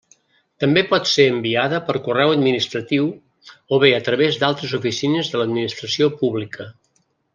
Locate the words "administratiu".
2.37-3.09